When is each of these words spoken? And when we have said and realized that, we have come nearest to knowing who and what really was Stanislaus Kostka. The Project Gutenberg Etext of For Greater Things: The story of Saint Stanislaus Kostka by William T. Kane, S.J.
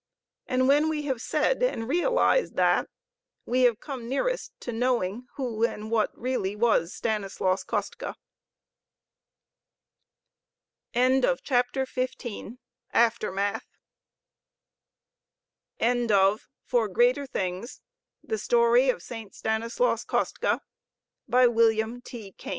And 0.47 0.67
when 0.67 0.89
we 0.89 1.03
have 1.03 1.21
said 1.21 1.61
and 1.61 1.87
realized 1.87 2.55
that, 2.55 2.89
we 3.45 3.61
have 3.69 3.77
come 3.79 4.09
nearest 4.09 4.49
to 4.61 4.71
knowing 4.71 5.27
who 5.35 5.63
and 5.63 5.91
what 5.91 6.09
really 6.17 6.55
was 6.55 6.91
Stanislaus 6.91 7.63
Kostka. 7.63 8.15
The 10.95 11.21
Project 11.21 11.45
Gutenberg 11.75 12.57
Etext 12.91 13.63
of 16.23 16.49
For 16.63 16.87
Greater 16.87 17.27
Things: 17.27 17.81
The 18.23 18.39
story 18.39 18.89
of 18.89 19.03
Saint 19.03 19.35
Stanislaus 19.35 20.03
Kostka 20.03 20.61
by 21.27 21.45
William 21.45 22.01
T. 22.01 22.31
Kane, 22.31 22.39
S.J. 22.39 22.49